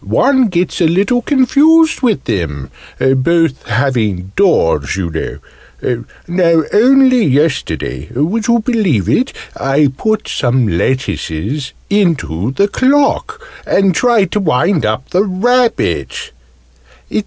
"One 0.03 0.47
gets 0.47 0.81
a 0.81 0.87
little 0.87 1.21
confused 1.21 2.01
with 2.01 2.23
them 2.23 2.71
both 2.99 3.67
having 3.67 4.31
doors, 4.35 4.95
you 4.95 5.11
know. 5.11 6.05
Now, 6.27 6.63
only 6.73 7.23
yesterday 7.23 8.09
would 8.15 8.47
you 8.47 8.57
believe 8.61 9.07
it? 9.07 9.31
I 9.55 9.93
put 9.95 10.27
some 10.27 10.67
lettuces 10.67 11.73
into 11.87 12.49
the 12.53 12.67
clock, 12.67 13.47
and 13.67 13.93
tried 13.93 14.31
to 14.31 14.39
wind 14.39 14.87
up 14.87 15.11
the 15.11 15.23
rabbit!" 15.23 16.31